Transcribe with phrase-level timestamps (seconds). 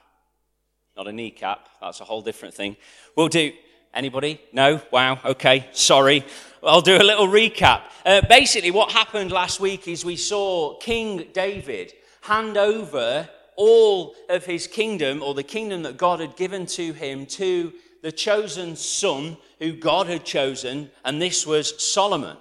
[0.96, 2.78] Not a kneecap, that's a whole different thing.
[3.14, 3.52] We'll do
[3.94, 4.40] Anybody?
[4.52, 4.80] No?
[4.90, 5.20] Wow.
[5.24, 5.68] Okay.
[5.70, 6.24] Sorry.
[6.64, 7.82] I'll do a little recap.
[8.04, 14.44] Uh, basically, what happened last week is we saw King David hand over all of
[14.44, 19.36] his kingdom, or the kingdom that God had given to him, to the chosen son
[19.58, 22.36] who God had chosen, and this was Solomon.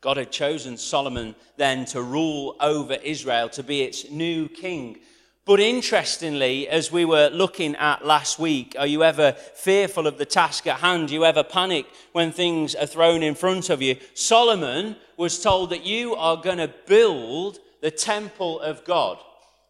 [0.00, 5.00] God had chosen Solomon then to rule over Israel, to be its new king.
[5.44, 10.24] But interestingly, as we were looking at last week, are you ever fearful of the
[10.24, 11.08] task at hand?
[11.08, 13.96] Do you ever panic when things are thrown in front of you?
[14.14, 19.18] Solomon was told that you are going to build the temple of God.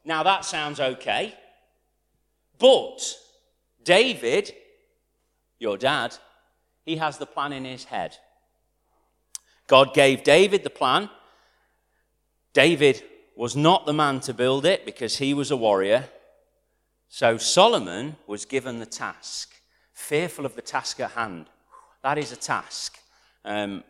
[0.07, 1.35] Now that sounds okay.
[2.59, 3.17] But
[3.83, 4.55] David,
[5.59, 6.17] your dad,
[6.85, 8.17] he has the plan in his head.
[9.67, 11.11] God gave David the plan.
[12.53, 13.03] David
[13.35, 16.09] was not the man to build it because he was a warrior.
[17.09, 19.55] So Solomon was given the task,
[19.93, 21.47] fearful of the task at hand.
[22.03, 22.97] That is a task.
[23.45, 23.83] Um,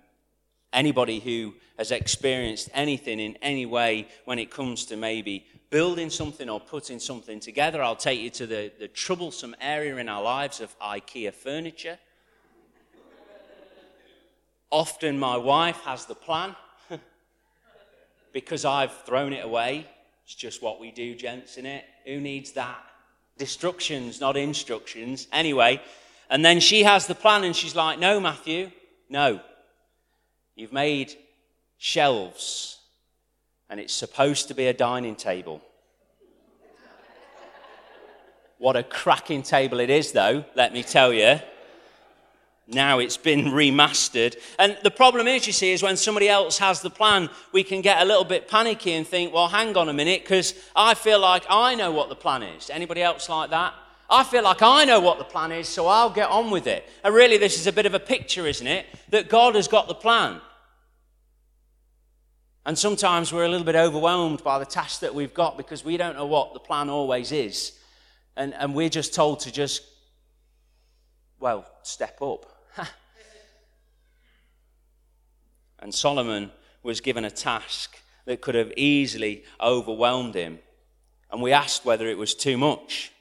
[0.72, 5.46] anybody who has experienced anything in any way when it comes to maybe
[5.76, 10.08] building something or putting something together, I'll take you to the, the troublesome area in
[10.08, 11.98] our lives of IKEA furniture.
[14.70, 16.56] Often my wife has the plan
[18.32, 19.86] because I've thrown it away.
[20.24, 21.84] It's just what we do, gents, in it.
[22.06, 22.82] Who needs that?
[23.36, 25.28] Destructions, not instructions.
[25.30, 25.82] Anyway,
[26.30, 28.70] and then she has the plan and she's like, No, Matthew,
[29.10, 29.40] no.
[30.54, 31.12] You've made
[31.76, 32.75] shelves
[33.68, 35.60] and it's supposed to be a dining table.
[38.58, 41.40] What a cracking table it is, though, let me tell you.
[42.68, 44.34] Now it's been remastered.
[44.58, 47.80] And the problem is, you see, is when somebody else has the plan, we can
[47.80, 51.20] get a little bit panicky and think, well, hang on a minute, because I feel
[51.20, 52.70] like I know what the plan is.
[52.70, 53.74] Anybody else like that?
[54.08, 56.88] I feel like I know what the plan is, so I'll get on with it.
[57.04, 58.86] And really, this is a bit of a picture, isn't it?
[59.10, 60.40] That God has got the plan.
[62.66, 65.96] And sometimes we're a little bit overwhelmed by the task that we've got because we
[65.96, 67.78] don't know what the plan always is.
[68.36, 69.84] And, and we're just told to just,
[71.38, 72.44] well, step up.
[75.78, 76.50] and Solomon
[76.82, 80.58] was given a task that could have easily overwhelmed him.
[81.30, 83.12] And we asked whether it was too much.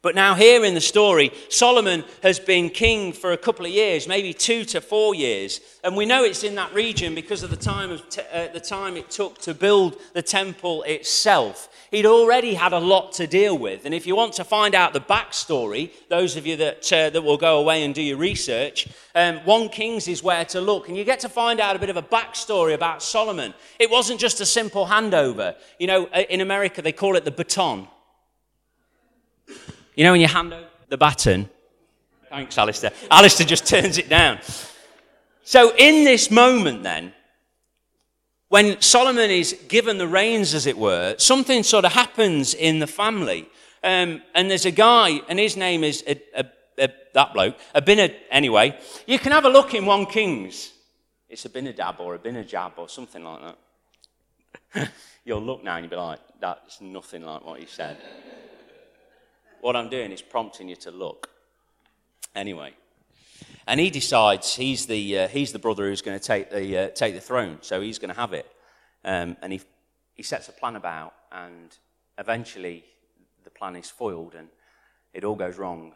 [0.00, 4.06] But now, here in the story, Solomon has been king for a couple of years,
[4.06, 5.60] maybe two to four years.
[5.82, 8.96] And we know it's in that region because of the time, of uh, the time
[8.96, 11.68] it took to build the temple itself.
[11.90, 13.86] He'd already had a lot to deal with.
[13.86, 17.22] And if you want to find out the backstory, those of you that, uh, that
[17.22, 18.86] will go away and do your research,
[19.16, 20.86] um, 1 Kings is where to look.
[20.86, 23.52] And you get to find out a bit of a backstory about Solomon.
[23.80, 25.56] It wasn't just a simple handover.
[25.80, 27.88] You know, uh, in America, they call it the baton.
[29.98, 31.50] You know when you hand over the baton?
[32.28, 32.92] Thanks, Alistair.
[33.10, 34.38] Alistair just turns it down.
[35.42, 37.12] So, in this moment, then,
[38.48, 42.86] when Solomon is given the reins, as it were, something sort of happens in the
[42.86, 43.48] family.
[43.82, 46.44] Um, and there's a guy, and his name is a, a,
[46.78, 48.14] a, that bloke, Abinadab.
[48.30, 50.74] Anyway, you can have a look in 1 Kings.
[51.28, 53.40] It's Abinadab or Abinadab or something like
[54.72, 54.92] that.
[55.24, 57.98] You'll look now and you'll be like, that's nothing like what he said.
[59.60, 61.30] What I'm doing is prompting you to look.
[62.34, 62.72] Anyway.
[63.66, 66.88] And he decides he's the, uh, he's the brother who's going to take the, uh,
[66.88, 68.50] take the throne, so he's going to have it.
[69.04, 69.60] Um, and he,
[70.14, 71.76] he sets a plan about, and
[72.16, 72.84] eventually
[73.44, 74.48] the plan is foiled and
[75.12, 75.92] it all goes wrong.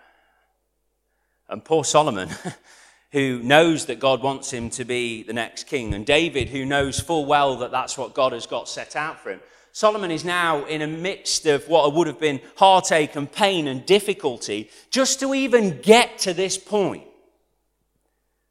[1.48, 2.28] And poor Solomon,
[3.12, 7.00] who knows that God wants him to be the next king, and David, who knows
[7.00, 9.40] full well that that's what God has got set out for him,
[9.72, 13.84] Solomon is now in a midst of what would have been heartache and pain and
[13.86, 17.04] difficulty just to even get to this point.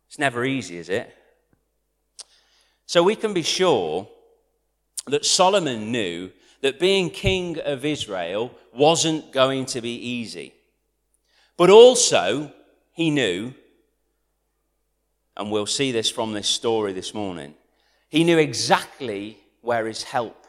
[0.07, 1.15] It's never easy, is it?
[2.87, 4.09] So we can be sure
[5.07, 6.31] that Solomon knew
[6.61, 10.53] that being king of Israel wasn't going to be easy.
[11.55, 12.51] But also,
[12.93, 13.53] he knew,
[15.37, 17.53] and we'll see this from this story this morning,
[18.09, 20.40] he knew exactly where his help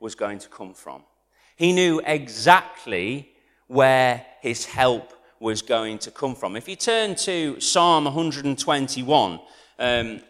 [0.00, 1.02] was going to come from.
[1.56, 3.30] He knew exactly
[3.68, 6.56] where his help was going to come from.
[6.56, 9.40] If you turn to Psalm 121,
[9.78, 10.20] um,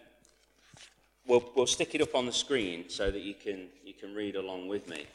[1.26, 4.36] we'll, we'll stick it up on the screen so that you can, you can read
[4.36, 5.06] along with me.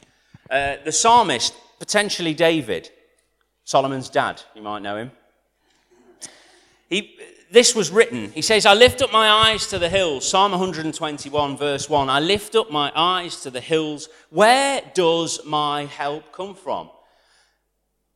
[0.50, 2.90] Uh, the psalmist, potentially David,
[3.64, 5.10] Solomon's dad, you might know him.
[6.88, 7.18] He,
[7.50, 8.30] this was written.
[8.32, 10.28] He says, I lift up my eyes to the hills.
[10.28, 12.10] Psalm 121, verse 1.
[12.10, 14.08] I lift up my eyes to the hills.
[14.30, 16.90] Where does my help come from?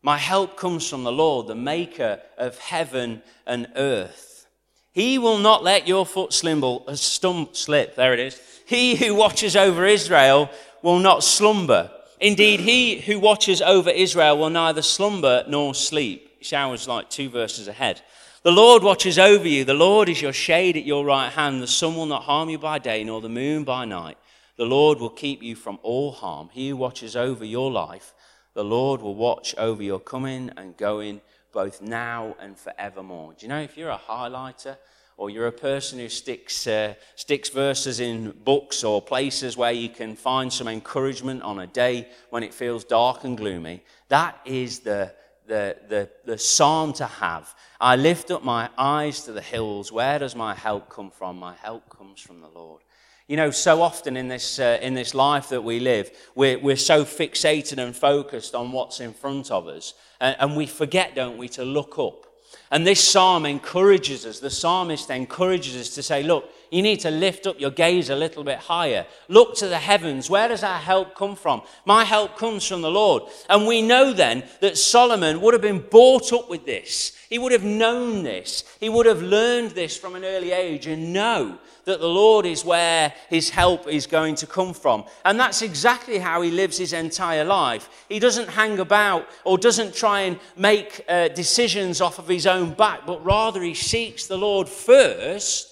[0.03, 4.47] My help comes from the Lord, the maker of heaven and earth.
[4.93, 7.95] He will not let your foot slimble, uh, stump, slip.
[7.95, 8.41] There it is.
[8.67, 10.51] He who watches over Israel
[10.83, 11.91] will not slumber.
[12.19, 16.39] Indeed, he who watches over Israel will neither slumber nor sleep.
[16.41, 18.03] Showers like two verses ahead.
[18.43, 19.65] The Lord watches over you.
[19.65, 21.63] The Lord is your shade at your right hand.
[21.63, 24.17] The sun will not harm you by day, nor the moon by night.
[24.57, 26.49] The Lord will keep you from all harm.
[26.53, 28.15] He who watches over your life
[28.55, 31.21] the Lord will watch over your coming and going
[31.53, 33.35] both now and forevermore.
[33.39, 34.77] Do you know if you're a highlighter
[35.17, 39.89] or you're a person who sticks, uh, sticks verses in books or places where you
[39.89, 44.81] can find some encouragement on a day when it feels dark and gloomy, that is
[44.81, 45.13] the,
[45.51, 47.53] the, the, the psalm to have.
[47.81, 49.91] I lift up my eyes to the hills.
[49.91, 51.39] Where does my help come from?
[51.39, 52.83] My help comes from the Lord.
[53.27, 56.77] You know, so often in this, uh, in this life that we live, we're, we're
[56.77, 59.95] so fixated and focused on what's in front of us.
[60.21, 62.27] And, and we forget, don't we, to look up.
[62.71, 67.11] And this psalm encourages us, the psalmist encourages us to say, look, you need to
[67.11, 69.07] lift up your gaze a little bit higher.
[69.29, 70.31] Look to the heavens.
[70.31, 71.63] Where does our help come from?
[71.85, 73.25] My help comes from the Lord.
[73.49, 77.17] And we know then that Solomon would have been brought up with this.
[77.29, 78.65] He would have known this.
[78.79, 82.65] He would have learned this from an early age and know that the Lord is
[82.65, 85.05] where his help is going to come from.
[85.25, 88.07] And that's exactly how he lives his entire life.
[88.09, 92.75] He doesn't hang about or doesn't try and make uh, decisions off of his own
[92.75, 95.70] back, but rather he seeks the Lord first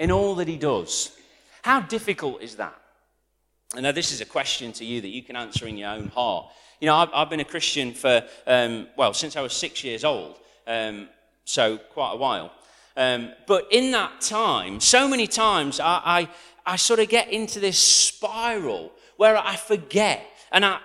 [0.00, 1.16] in all that he does.
[1.62, 2.74] How difficult is that?
[3.76, 6.08] And now, this is a question to you that you can answer in your own
[6.08, 6.46] heart.
[6.80, 10.02] You know, I've, I've been a Christian for, um, well, since I was six years
[10.02, 11.08] old, um,
[11.44, 12.50] so quite a while.
[12.96, 16.28] Um, but in that time, so many times I, I,
[16.66, 20.24] I, sort of get into this spiral where I forget.
[20.50, 20.78] And I,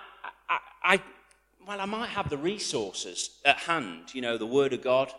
[0.48, 1.02] I, I,
[1.66, 5.12] well, I might have the resources at hand, you know, the Word of God.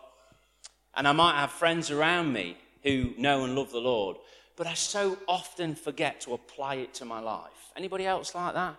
[0.94, 4.16] And I might have friends around me who know and love the Lord.
[4.56, 7.72] But I so often forget to apply it to my life.
[7.76, 8.76] Anybody else like that?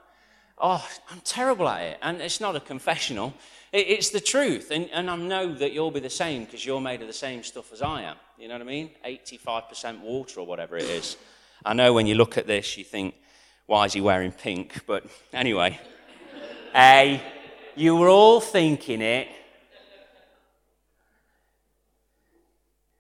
[0.61, 1.99] Oh, I'm terrible at it.
[2.01, 3.33] And it's not a confessional.
[3.71, 4.71] It's the truth.
[4.71, 7.43] And, and I know that you'll be the same because you're made of the same
[7.43, 8.17] stuff as I am.
[8.37, 8.91] You know what I mean?
[9.05, 11.17] 85% water or whatever it is.
[11.63, 13.15] I know when you look at this, you think,
[13.65, 14.85] why is he wearing pink?
[14.85, 15.79] But anyway,
[16.75, 17.21] A,
[17.75, 19.27] you were all thinking it.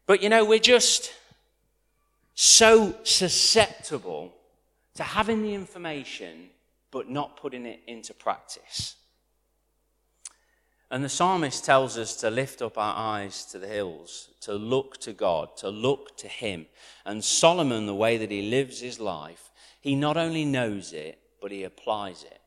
[0.09, 1.13] But you know, we're just
[2.33, 4.33] so susceptible
[4.95, 6.49] to having the information
[6.89, 8.95] but not putting it into practice.
[10.89, 14.97] And the psalmist tells us to lift up our eyes to the hills, to look
[15.01, 16.65] to God, to look to Him.
[17.05, 21.51] And Solomon, the way that he lives his life, he not only knows it, but
[21.51, 22.41] he applies it.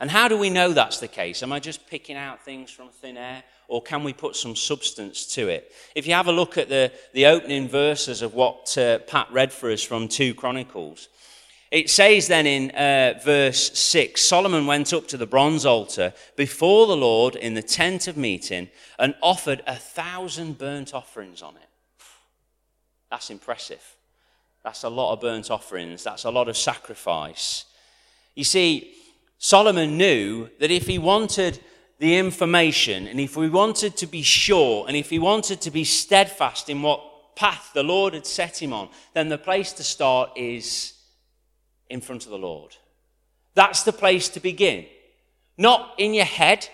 [0.00, 1.42] And how do we know that's the case?
[1.42, 3.42] Am I just picking out things from thin air?
[3.70, 5.72] Or can we put some substance to it?
[5.94, 9.52] If you have a look at the, the opening verses of what uh, Pat read
[9.52, 11.08] for us from 2 Chronicles,
[11.70, 16.88] it says then in uh, verse 6 Solomon went up to the bronze altar before
[16.88, 21.68] the Lord in the tent of meeting and offered a thousand burnt offerings on it.
[23.08, 23.96] That's impressive.
[24.64, 26.02] That's a lot of burnt offerings.
[26.02, 27.66] That's a lot of sacrifice.
[28.34, 28.94] You see,
[29.38, 31.60] Solomon knew that if he wanted
[32.00, 35.84] the information and if we wanted to be sure and if he wanted to be
[35.84, 40.30] steadfast in what path the Lord had set him on, then the place to start
[40.34, 40.94] is
[41.90, 42.74] in front of the Lord.
[43.54, 44.86] That's the place to begin.
[45.58, 46.68] Not in your head,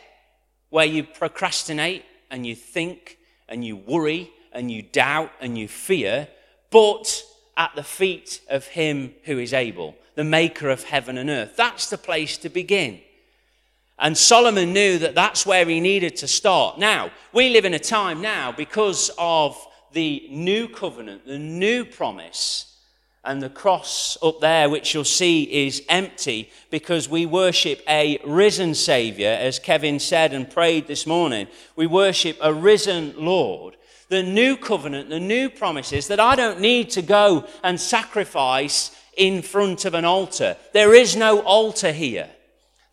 [0.71, 3.18] where you procrastinate and you think
[3.49, 6.28] and you worry and you doubt and you fear,
[6.71, 7.25] but
[7.56, 11.56] at the feet of Him who is able, the maker of heaven and earth.
[11.56, 13.00] That's the place to begin.
[13.99, 16.79] And Solomon knew that that's where he needed to start.
[16.79, 19.57] Now, we live in a time now because of
[19.93, 22.76] the new covenant, the new promise
[23.26, 28.73] And the cross up there, which you'll see, is empty because we worship a risen
[28.73, 31.49] Savior, as Kevin said and prayed this morning.
[31.75, 33.76] We worship a risen Lord.
[34.11, 39.43] The new covenant, the new promises that I don't need to go and sacrifice in
[39.43, 40.57] front of an altar.
[40.73, 42.31] There is no altar here.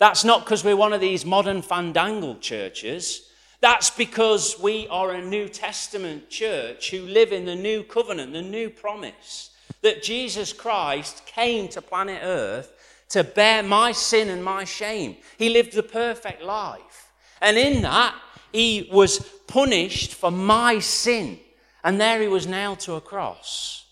[0.03, 3.29] That's not because we're one of these modern fandangled churches.
[3.61, 8.41] That's because we are a New Testament church who live in the new covenant, the
[8.41, 14.65] new promise that Jesus Christ came to planet Earth to bear my sin and my
[14.65, 15.15] shame.
[15.37, 17.13] He lived the perfect life.
[17.39, 18.13] And in that,
[18.51, 21.39] he was punished for my sin.
[21.81, 23.85] And there he was nailed to a cross.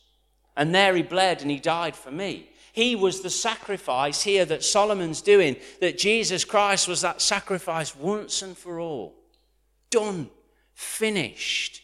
[0.57, 2.49] And there he bled and he died for me.
[2.73, 8.41] He was the sacrifice here that Solomon's doing, that Jesus Christ was that sacrifice once
[8.41, 9.15] and for all
[9.91, 10.29] done,
[10.73, 11.83] finished.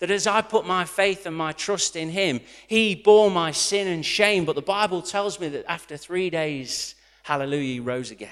[0.00, 3.88] That as I put my faith and my trust in Him, He bore my sin
[3.88, 4.44] and shame.
[4.44, 8.30] But the Bible tells me that after three days, hallelujah, He rose again.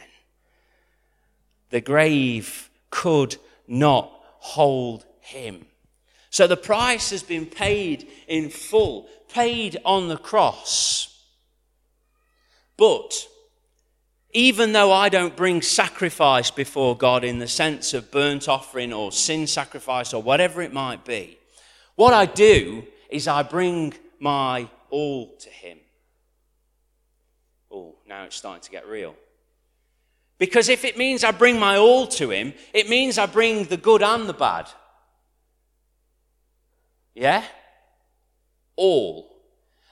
[1.70, 5.64] The grave could not hold Him.
[6.28, 11.11] So the price has been paid in full, paid on the cross.
[12.82, 13.28] But
[14.32, 19.12] even though I don't bring sacrifice before God in the sense of burnt offering or
[19.12, 21.38] sin sacrifice or whatever it might be,
[21.94, 25.78] what I do is I bring my all to Him.
[27.70, 29.14] Oh, now it's starting to get real.
[30.38, 33.76] Because if it means I bring my all to Him, it means I bring the
[33.76, 34.68] good and the bad.
[37.14, 37.44] Yeah?
[38.74, 39.36] All.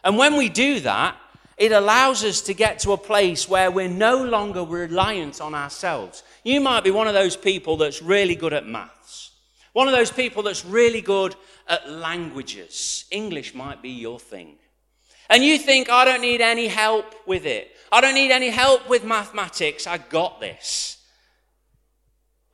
[0.02, 1.16] And when we do that,
[1.60, 6.22] it allows us to get to a place where we're no longer reliant on ourselves.
[6.42, 9.32] You might be one of those people that's really good at maths,
[9.74, 11.36] one of those people that's really good
[11.68, 13.04] at languages.
[13.10, 14.56] English might be your thing.
[15.28, 17.70] And you think, I don't need any help with it.
[17.92, 19.86] I don't need any help with mathematics.
[19.86, 20.96] I got this.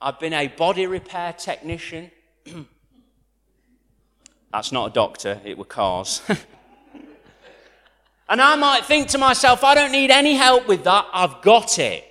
[0.02, 2.10] I've been a body repair technician.
[4.52, 6.22] That's not a doctor, it were cars.
[8.28, 11.78] And I might think to myself, I don't need any help with that, I've got
[11.78, 12.04] it.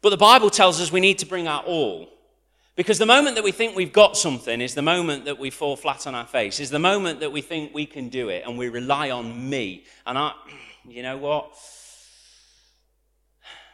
[0.00, 2.10] But the Bible tells us we need to bring our all.
[2.76, 5.76] Because the moment that we think we've got something is the moment that we fall
[5.76, 8.58] flat on our face, is the moment that we think we can do it and
[8.58, 9.84] we rely on me.
[10.06, 10.32] And I,
[10.86, 11.52] you know what?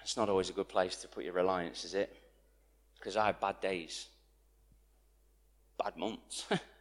[0.02, 2.14] It's not always a good place to put your reliance, is it?
[2.98, 4.06] Because I have bad days,
[5.82, 6.46] bad months.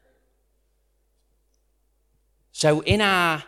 [2.59, 3.41] So in our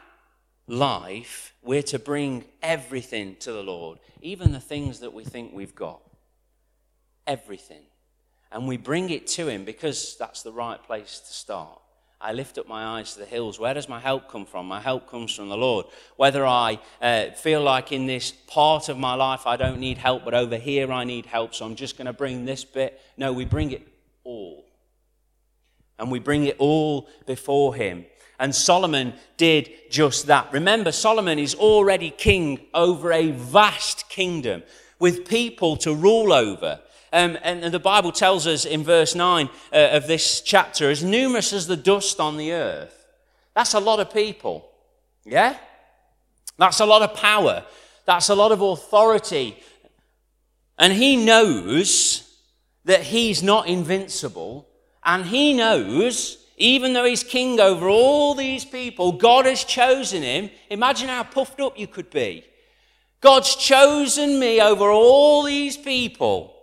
[0.67, 5.75] life, we're to bring everything to the Lord, even the things that we think we've
[5.75, 5.99] got.
[7.27, 7.81] Everything.
[8.53, 11.81] And we bring it to Him because that's the right place to start.
[12.21, 13.59] I lift up my eyes to the hills.
[13.59, 14.65] Where does my help come from?
[14.67, 15.87] My help comes from the Lord.
[16.15, 20.23] Whether I uh, feel like in this part of my life I don't need help,
[20.23, 23.01] but over here I need help, so I'm just going to bring this bit.
[23.17, 23.85] No, we bring it
[24.23, 24.63] all.
[25.99, 28.05] And we bring it all before Him.
[28.41, 30.51] And Solomon did just that.
[30.51, 34.63] Remember, Solomon is already king over a vast kingdom
[34.97, 36.79] with people to rule over.
[37.13, 41.53] Um, and the Bible tells us in verse 9 uh, of this chapter, as numerous
[41.53, 43.05] as the dust on the earth.
[43.53, 44.67] That's a lot of people.
[45.23, 45.55] Yeah?
[46.57, 47.63] That's a lot of power.
[48.05, 49.55] That's a lot of authority.
[50.79, 52.27] And he knows
[52.85, 54.67] that he's not invincible.
[55.05, 60.51] And he knows even though he's king over all these people, God has chosen him.
[60.69, 62.45] Imagine how puffed up you could be.
[63.19, 66.55] God's chosen me over all these people.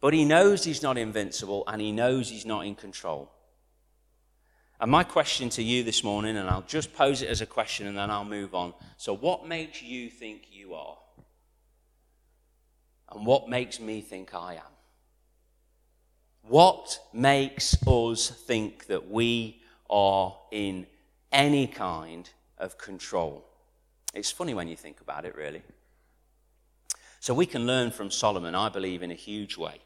[0.00, 3.30] But he knows he's not invincible and he knows he's not in control.
[4.80, 7.86] And my question to you this morning, and I'll just pose it as a question
[7.86, 8.72] and then I'll move on.
[8.96, 10.96] So, what makes you think you are?
[13.12, 14.69] And what makes me think I am?
[16.42, 20.86] What makes us think that we are in
[21.30, 22.28] any kind
[22.58, 23.44] of control?
[24.14, 25.62] It's funny when you think about it, really.
[27.20, 29.80] So we can learn from Solomon, I believe, in a huge way.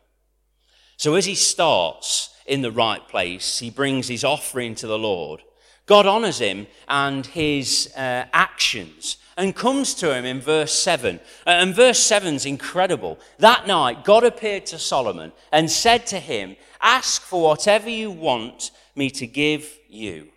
[0.97, 5.43] So as he starts in the right place, he brings his offering to the Lord.
[5.87, 11.21] God honors him and his uh, actions and comes to him in verse 7.
[11.47, 13.19] Uh, and verse 7 is incredible.
[13.39, 18.71] That night, God appeared to Solomon and said to him, Ask for whatever you want
[18.95, 20.29] me to give you.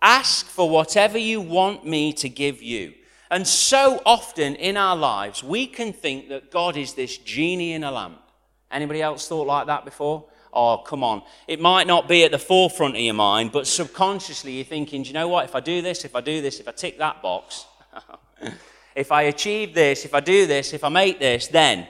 [0.00, 2.94] Ask for whatever you want me to give you.
[3.30, 7.84] And so often in our lives, we can think that God is this genie in
[7.84, 8.22] a lamp.
[8.70, 10.26] Anybody else thought like that before?
[10.52, 11.22] oh, come on.
[11.46, 15.08] It might not be at the forefront of your mind, but subconsciously you're thinking, do
[15.08, 15.44] you know what?
[15.44, 17.66] If I do this, if I do this, if I tick that box,
[18.94, 21.86] if I achieve this, if I do this, if I make this, then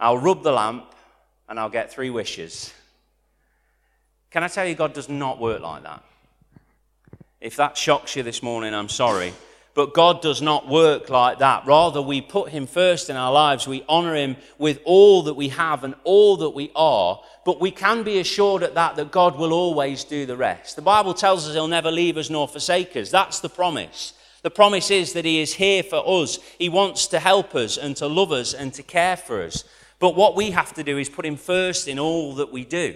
[0.00, 0.94] I'll rub the lamp
[1.48, 2.72] and I'll get three wishes.
[4.30, 6.02] Can I tell you, God does not work like that?
[7.40, 9.34] If that shocks you this morning, I'm sorry.
[9.74, 11.66] But God does not work like that.
[11.66, 13.66] Rather, we put Him first in our lives.
[13.66, 17.20] We honor Him with all that we have and all that we are.
[17.44, 20.76] But we can be assured at that that God will always do the rest.
[20.76, 23.10] The Bible tells us He'll never leave us nor forsake us.
[23.10, 24.14] That's the promise.
[24.44, 26.38] The promise is that He is here for us.
[26.58, 29.64] He wants to help us and to love us and to care for us.
[29.98, 32.94] But what we have to do is put Him first in all that we do.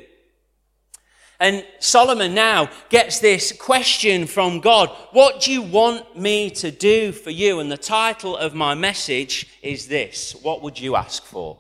[1.41, 7.13] And Solomon now gets this question from God What do you want me to do
[7.13, 7.61] for you?
[7.61, 11.59] And the title of my message is this What would you ask for?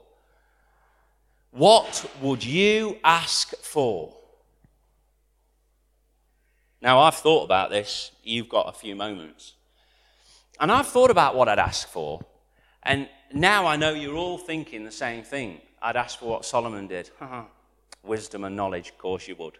[1.50, 4.14] What would you ask for?
[6.83, 8.12] Now, I've thought about this.
[8.23, 9.54] You've got a few moments.
[10.60, 12.20] And I've thought about what I'd ask for.
[12.82, 15.60] And now I know you're all thinking the same thing.
[15.80, 17.10] I'd ask for what Solomon did.
[17.20, 17.42] Uh-huh.
[18.02, 19.58] Wisdom and knowledge, of course you would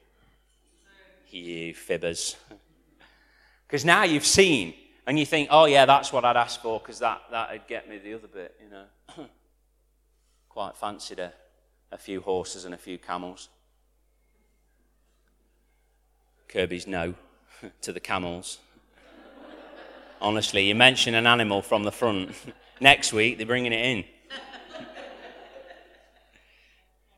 [1.33, 2.37] you fibbers.
[3.67, 4.75] Because now you've seen
[5.07, 7.99] and you think, oh, yeah, that's what I'd ask for because that, that'd get me
[7.99, 9.27] the other bit, you know.
[10.49, 11.33] Quite fancied a,
[11.93, 13.49] a few horses and a few camels.
[16.49, 17.15] Kirby's no
[17.83, 18.59] to the camels.
[20.21, 22.33] Honestly, you mention an animal from the front.
[22.81, 24.05] Next week, they're bringing it in.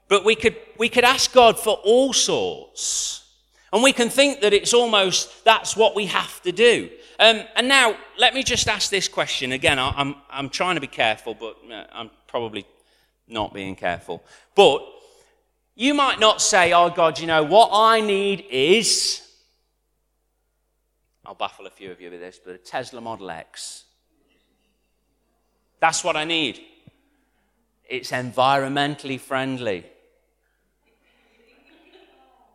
[0.09, 3.29] but we could, we could ask God for all sorts.
[3.73, 6.91] And we can think that it's almost that's what we have to do.
[7.19, 9.79] Um, and now, let me just ask this question again.
[9.79, 12.67] I, I'm, I'm trying to be careful, but uh, I'm probably
[13.29, 14.25] not being careful.
[14.55, 14.83] But
[15.75, 19.27] you might not say, oh, God, you know, what I need is.
[21.31, 23.85] I'll baffle a few of you with this, but a Tesla Model X.
[25.79, 26.59] That's what I need.
[27.89, 29.87] It's environmentally friendly.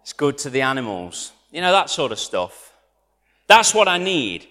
[0.02, 1.32] It's good to the animals.
[1.54, 2.74] You know, that sort of stuff.
[3.48, 4.46] That's what I need.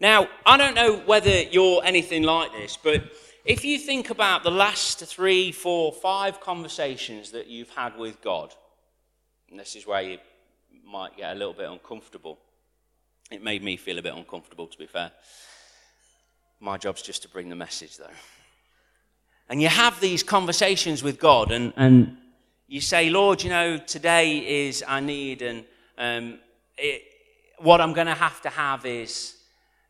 [0.00, 3.12] Now, I don't know whether you're anything like this, but
[3.44, 8.52] if you think about the last three, four, five conversations that you've had with God,
[9.52, 10.18] and this is where you
[10.84, 12.40] might get a little bit uncomfortable.
[13.30, 15.10] It made me feel a bit uncomfortable, to be fair.
[16.60, 18.06] My job's just to bring the message, though.
[19.48, 22.16] And you have these conversations with God, and, and
[22.68, 25.64] you say, Lord, you know, today is I need, and
[25.98, 26.38] um,
[26.78, 27.02] it,
[27.58, 29.34] what I'm going to have to have is,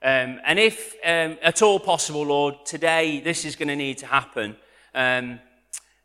[0.02, 4.06] um, and if um, at all possible, Lord, today this is going to need to
[4.06, 4.56] happen.
[4.94, 5.40] Um,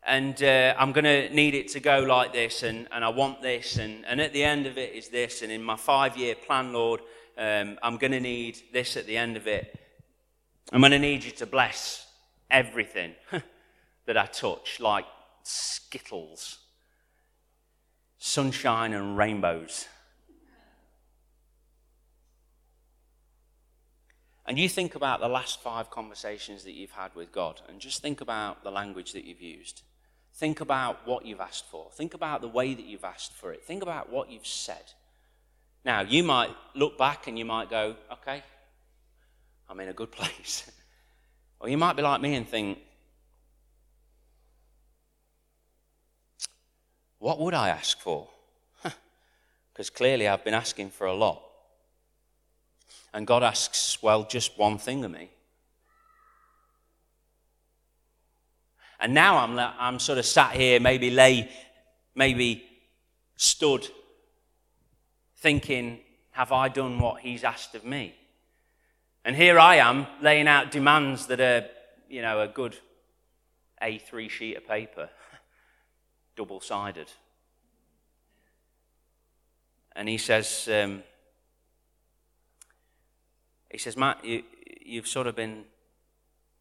[0.04, 3.40] and uh, I'm going to need it to go like this, and, and I want
[3.40, 6.34] this, and, and at the end of it is this, and in my five year
[6.34, 7.00] plan, Lord,
[7.38, 9.78] um, I'm going to need this at the end of it.
[10.72, 12.06] I'm going to need you to bless
[12.50, 13.14] everything
[14.06, 15.06] that I touch, like
[15.42, 16.58] skittles
[18.24, 19.88] sunshine and rainbows.
[24.46, 28.00] And you think about the last five conversations that you've had with God, and just
[28.00, 29.82] think about the language that you've used.
[30.34, 31.90] Think about what you've asked for.
[31.92, 33.64] Think about the way that you've asked for it.
[33.64, 34.92] Think about what you've said.
[35.84, 38.42] Now, you might look back and you might go, okay,
[39.68, 40.70] I'm in a good place.
[41.60, 42.78] or you might be like me and think,
[47.22, 48.26] What would I ask for?
[49.72, 51.40] Because clearly I've been asking for a lot.
[53.14, 55.30] And God asks, well, just one thing of me.
[58.98, 61.48] And now I'm, I'm sort of sat here, maybe lay,
[62.16, 62.64] maybe
[63.36, 63.86] stood,
[65.42, 65.98] thinking,
[66.30, 68.14] have I done what He's asked of me?
[69.24, 71.66] And here I am laying out demands that are,
[72.08, 72.76] you know, a good
[73.82, 75.10] A3 sheet of paper
[76.36, 77.08] double sided.
[79.94, 81.02] And he says, um,
[83.68, 84.44] he says, Matt, you,
[84.84, 85.64] you've sort of been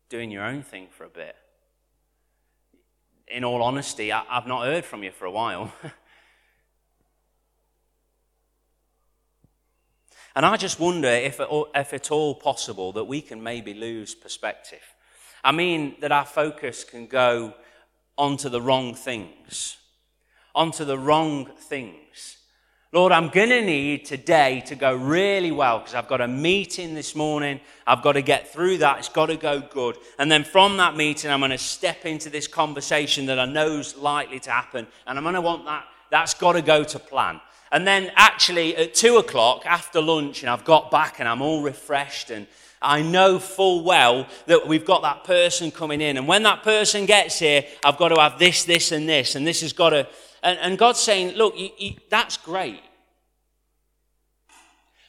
[0.09, 1.35] doing your own thing for a bit.
[3.27, 5.71] In all honesty, I, I've not heard from you for a while.
[10.35, 11.41] And I just wonder if,
[11.75, 14.83] if it's all possible that we can maybe lose perspective.
[15.43, 17.53] I mean, that our focus can go
[18.17, 19.77] onto the wrong things,
[20.53, 22.37] onto the wrong things.
[22.93, 26.93] Lord, I'm going to need today to go really well because I've got a meeting
[26.93, 27.61] this morning.
[27.87, 28.99] I've got to get through that.
[28.99, 29.95] It's got to go good.
[30.19, 33.79] And then from that meeting, I'm going to step into this conversation that I know
[33.79, 34.87] is likely to happen.
[35.07, 37.39] And I'm going to want that, that's got to go to plan.
[37.71, 41.61] And then actually at two o'clock after lunch, and I've got back and I'm all
[41.61, 42.47] refreshed and
[42.81, 46.17] I know full well that we've got that person coming in.
[46.17, 49.35] And when that person gets here, I've got to have this, this, and this.
[49.35, 50.07] And this has got to,
[50.41, 52.81] and, and God's saying, look, you, you, that's great.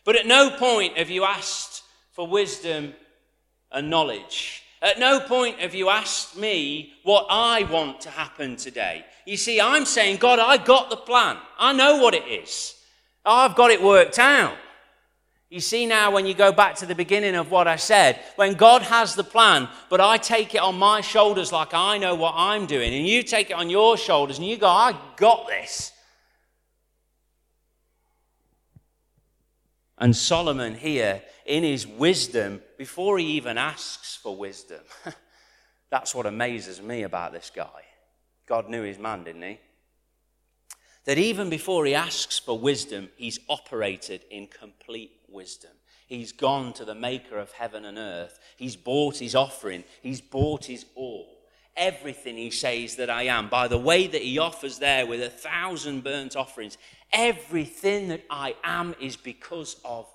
[0.05, 2.93] But at no point have you asked for wisdom
[3.71, 4.62] and knowledge.
[4.83, 9.05] At no point have you asked me what I want to happen today.
[9.25, 11.37] You see, I'm saying, God, I got the plan.
[11.57, 12.75] I know what it is.
[13.25, 14.57] I've got it worked out.
[15.51, 18.55] You see now, when you go back to the beginning of what I said, when
[18.55, 22.35] God has the plan, but I take it on my shoulders like I know what
[22.37, 25.93] I'm doing, and you take it on your shoulders and you go, I got this.
[29.99, 34.81] And Solomon here, in his wisdom, before he even asks for wisdom,
[35.89, 37.85] that's what amazes me about this guy.
[38.45, 39.61] God knew his man, didn't he?
[41.05, 45.71] That even before he asks for wisdom, he's operated in complete wisdom.
[46.09, 48.41] He's gone to the maker of heaven and earth.
[48.57, 49.85] He's bought his offering.
[50.03, 51.39] He's bought his all.
[51.77, 55.31] Everything he says that I am, by the way that he offers there with a
[55.31, 56.79] thousand burnt offerings,
[57.13, 60.09] Everything that I am is because of.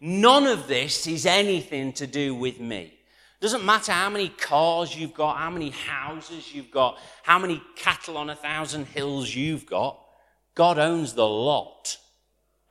[0.00, 2.92] None of this is anything to do with me.
[3.40, 8.16] Doesn't matter how many cars you've got, how many houses you've got, how many cattle
[8.16, 10.00] on a thousand hills you've got.
[10.54, 11.98] God owns the lot.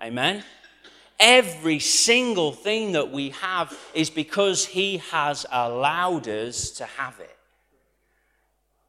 [0.02, 0.44] Amen?
[1.20, 7.38] Every single thing that we have is because He has allowed us to have it.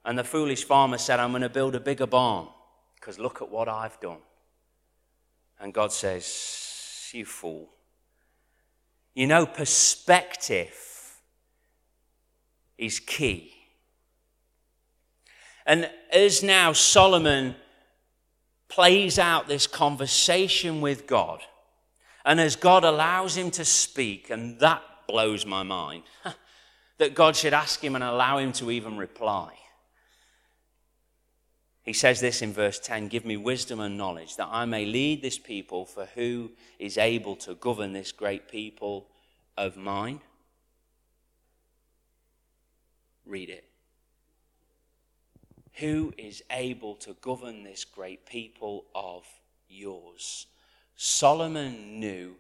[0.05, 2.49] And the foolish farmer said, I'm going to build a bigger barn
[2.95, 4.19] because look at what I've done.
[5.61, 7.69] And God says, You fool.
[9.17, 10.79] You know, perspective
[12.77, 13.51] is key.
[15.65, 17.57] And as now Solomon
[18.69, 21.41] plays out this conversation with God,
[22.27, 26.03] and as God allows him to speak, and that blows my mind,
[26.99, 29.55] that God should ask him and allow him to even reply.
[31.87, 35.23] He says this in verse 10 Give me wisdom and knowledge, that I may lead
[35.23, 39.07] this people, for who is able to govern this great people
[39.57, 40.21] of mine?
[43.25, 43.65] Read it.
[45.75, 49.25] Who is able to govern this great people of
[49.69, 50.47] yours?
[50.97, 52.35] Solomon knew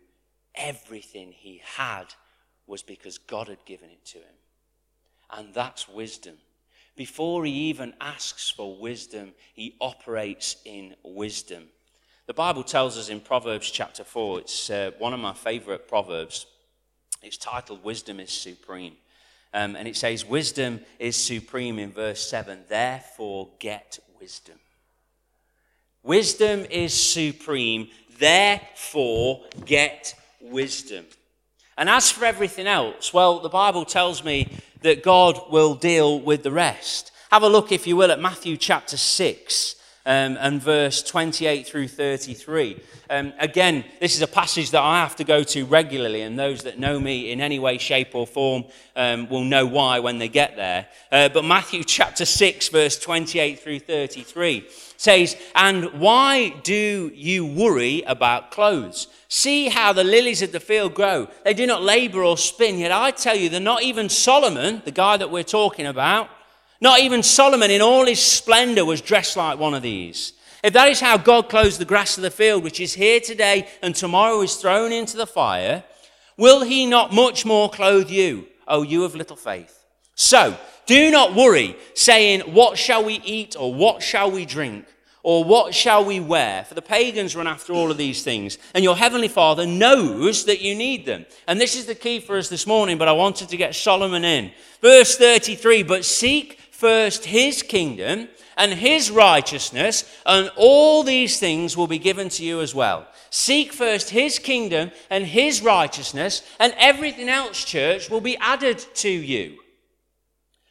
[0.54, 2.06] everything he had
[2.66, 4.24] was because God had given it to him.
[5.30, 6.38] And that's wisdom.
[6.96, 11.64] Before he even asks for wisdom, he operates in wisdom.
[12.26, 16.46] The Bible tells us in Proverbs chapter 4, it's uh, one of my favorite proverbs.
[17.22, 18.96] It's titled Wisdom is Supreme.
[19.52, 22.64] Um, and it says, Wisdom is supreme in verse 7.
[22.68, 24.56] Therefore, get wisdom.
[26.02, 27.88] Wisdom is supreme.
[28.18, 31.04] Therefore, get wisdom.
[31.78, 34.50] And as for everything else, well, the Bible tells me
[34.82, 37.12] that God will deal with the rest.
[37.30, 41.88] Have a look, if you will, at Matthew chapter 6 um, and verse 28 through
[41.88, 42.80] 33.
[43.10, 46.62] Um, again, this is a passage that I have to go to regularly, and those
[46.62, 48.64] that know me in any way, shape, or form
[48.94, 50.86] um, will know why when they get there.
[51.10, 58.02] Uh, but Matthew chapter 6, verse 28 through 33 says, And why do you worry
[58.02, 59.08] about clothes?
[59.28, 61.28] See how the lilies of the field grow.
[61.44, 64.92] They do not labor or spin, yet I tell you, they're not even Solomon, the
[64.92, 66.28] guy that we're talking about,
[66.80, 70.32] not even Solomon in all his splendor was dressed like one of these.
[70.62, 73.68] If that is how God clothes the grass of the field, which is here today
[73.82, 75.84] and tomorrow is thrown into the fire,
[76.36, 79.84] will he not much more clothe you, O you of little faith?
[80.14, 84.86] So, do not worry, saying, What shall we eat, or what shall we drink,
[85.22, 86.64] or what shall we wear?
[86.64, 90.60] For the pagans run after all of these things, and your heavenly Father knows that
[90.60, 91.26] you need them.
[91.46, 94.24] And this is the key for us this morning, but I wanted to get Solomon
[94.24, 94.52] in.
[94.80, 101.86] Verse 33 But seek first his kingdom and his righteousness, and all these things will
[101.86, 103.06] be given to you as well.
[103.30, 109.10] Seek first his kingdom and his righteousness, and everything else, church, will be added to
[109.10, 109.58] you.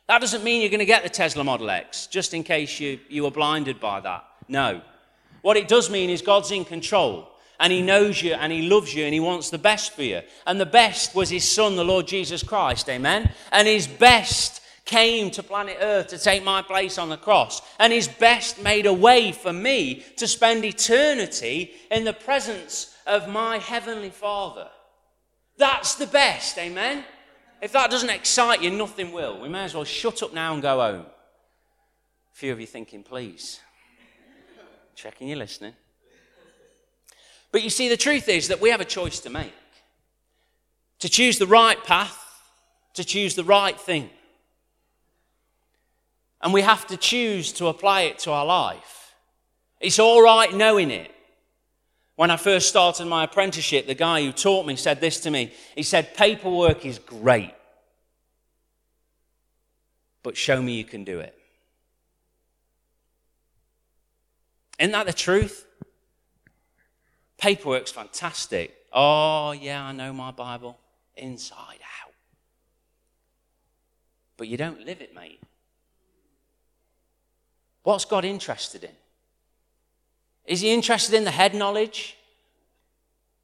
[0.08, 3.00] That doesn't mean you're going to get the Tesla Model X, just in case you,
[3.10, 4.24] you were blinded by that.
[4.48, 4.82] No.
[5.41, 8.94] What it does mean is God's in control, and he knows you, and he loves
[8.94, 10.22] you, and he wants the best for you.
[10.46, 12.89] And the best was his son, the Lord Jesus Christ.
[12.89, 13.32] Amen?
[13.52, 17.91] And his best came to planet Earth to take my place on the cross, and
[17.91, 23.58] his best made a way for me to spend eternity in the presence of my
[23.58, 24.69] heavenly Father.
[25.58, 27.04] That's the best, amen?
[27.62, 29.39] If that doesn't excite you, nothing will.
[29.39, 31.06] We may as well shut up now and go home.
[31.06, 33.60] A few of you thinking, please.
[34.95, 35.74] Checking you're listening.
[37.52, 39.54] But you see, the truth is that we have a choice to make
[41.00, 42.17] to choose the right path,
[42.93, 44.10] to choose the right thing.
[46.41, 49.15] And we have to choose to apply it to our life.
[49.80, 51.12] It's all right knowing it.
[52.15, 55.52] When I first started my apprenticeship, the guy who taught me said this to me.
[55.76, 57.54] He said, Paperwork is great,
[60.24, 61.38] but show me you can do it.
[64.80, 65.65] Isn't that the truth?
[67.38, 68.74] Paperwork's fantastic.
[68.93, 70.80] Oh, yeah, I know my Bible
[71.15, 72.13] inside out.
[74.38, 75.41] But you don't live it, mate.
[77.86, 78.89] What's God interested in?
[80.45, 82.17] Is he interested in the head knowledge?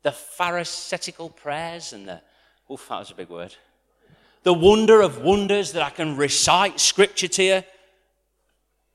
[0.02, 2.22] The pharisaical prayers and the,
[2.72, 3.56] oof, that was a big word.
[4.42, 7.64] The wonder of wonders that I can recite scripture to you?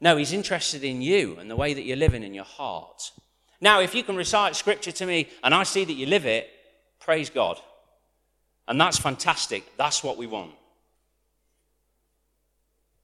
[0.01, 3.13] No, he's interested in you and the way that you're living in your heart.
[3.61, 6.51] Now, if you can recite scripture to me and I see that you live it,
[6.99, 7.61] praise God.
[8.67, 9.77] And that's fantastic.
[9.77, 10.51] That's what we want.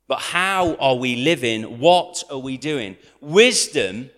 [0.09, 1.79] But how are we living?
[1.79, 2.97] What are we doing?
[3.21, 4.11] Wisdom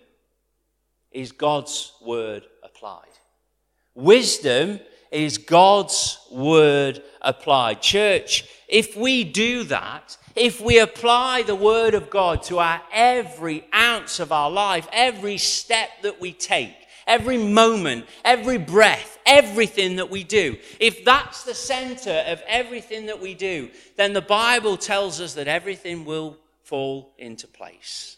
[1.11, 3.03] is God's word applied.
[3.93, 4.79] Wisdom
[5.11, 7.81] is God's word applied.
[7.81, 13.65] Church, if we do that, if we apply the word of God to our every
[13.73, 16.75] ounce of our life, every step that we take,
[17.07, 23.21] every moment, every breath, everything that we do, if that's the center of everything that
[23.21, 28.17] we do, then the Bible tells us that everything will fall into place.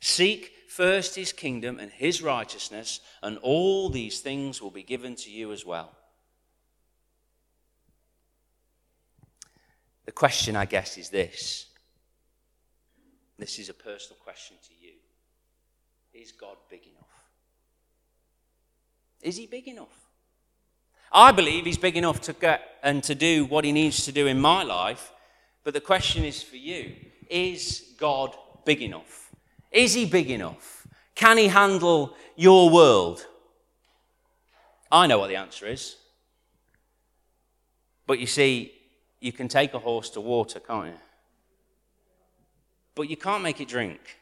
[0.00, 5.30] Seek first his kingdom and his righteousness, and all these things will be given to
[5.30, 5.92] you as well.
[10.04, 11.66] The question, I guess, is this.
[13.38, 14.94] This is a personal question to you.
[16.14, 17.01] Is God big enough?
[19.22, 20.10] Is he big enough?
[21.12, 24.26] I believe he's big enough to get and to do what he needs to do
[24.26, 25.12] in my life.
[25.62, 26.94] But the question is for you
[27.30, 29.30] is God big enough?
[29.70, 30.86] Is he big enough?
[31.14, 33.26] Can he handle your world?
[34.90, 35.96] I know what the answer is.
[38.06, 38.72] But you see,
[39.20, 40.98] you can take a horse to water, can't you?
[42.94, 44.18] But you can't make it drink.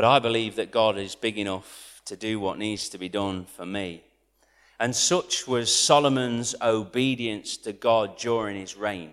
[0.00, 3.44] But I believe that God is big enough to do what needs to be done
[3.44, 4.02] for me.
[4.78, 9.12] And such was Solomon's obedience to God during his reign.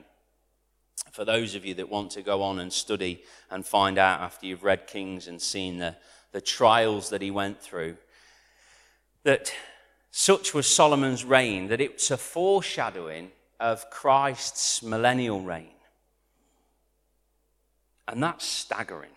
[1.12, 3.22] For those of you that want to go on and study
[3.52, 5.98] and find out after you've read Kings and seen the,
[6.32, 7.98] the trials that he went through,
[9.24, 9.52] that
[10.12, 15.68] such was Solomon's reign that it's a foreshadowing of Christ's millennial reign.
[18.08, 19.17] And that's staggering.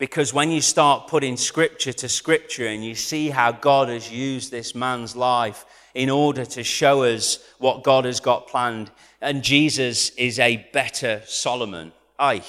[0.00, 4.50] Because when you start putting scripture to scripture and you see how God has used
[4.50, 10.08] this man's life in order to show us what God has got planned, and Jesus
[10.16, 12.42] is a better Solomon, aye,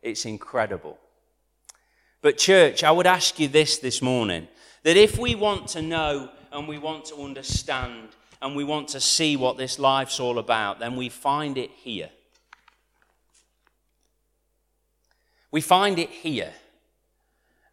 [0.00, 0.98] it's incredible.
[2.22, 4.48] But, church, I would ask you this this morning
[4.82, 8.08] that if we want to know and we want to understand
[8.40, 12.08] and we want to see what this life's all about, then we find it here.
[15.50, 16.54] We find it here.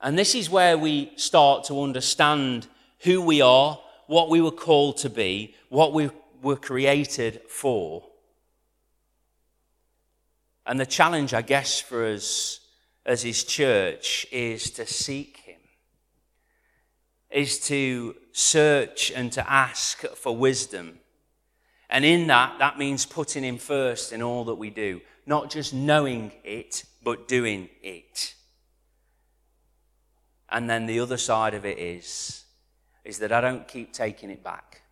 [0.03, 2.67] And this is where we start to understand
[2.99, 6.09] who we are, what we were called to be, what we
[6.41, 8.03] were created for.
[10.65, 12.59] And the challenge, I guess, for us
[13.05, 15.59] as his church is to seek him,
[17.31, 20.99] is to search and to ask for wisdom.
[21.89, 25.73] And in that, that means putting him first in all that we do, not just
[25.73, 28.35] knowing it, but doing it.
[30.53, 32.45] And then the other side of it is,
[33.03, 34.83] is that I don't keep taking it back.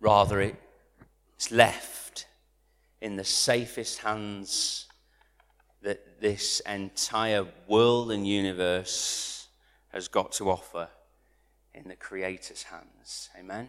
[0.00, 2.26] Rather, it's left
[3.00, 4.88] in the safest hands
[5.82, 9.46] that this entire world and universe
[9.92, 10.88] has got to offer
[11.72, 13.30] in the Creator's hands.
[13.38, 13.68] Amen.